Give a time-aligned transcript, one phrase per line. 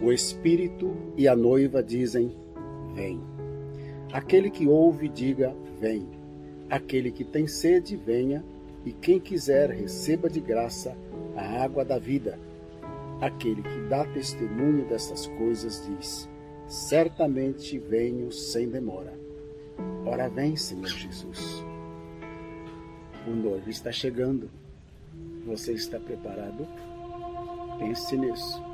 [0.00, 2.32] O Espírito e a noiva dizem:
[2.94, 3.20] Vem.
[4.12, 6.06] Aquele que ouve, diga: Vem.
[6.70, 8.44] Aquele que tem sede, venha.
[8.84, 10.96] E quem quiser, receba de graça
[11.36, 12.38] a água da vida.
[13.20, 16.28] Aquele que dá testemunho dessas coisas diz:
[16.66, 19.18] Certamente venho sem demora.
[20.06, 21.64] Ora vem, Senhor Jesus.
[23.26, 24.48] O noivo está chegando.
[25.44, 26.66] Você está preparado?
[27.78, 28.67] Pense nisso.